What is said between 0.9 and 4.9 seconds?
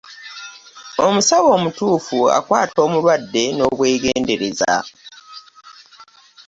Omusawo omutuufu akwata omulwadde n'obwegendereza.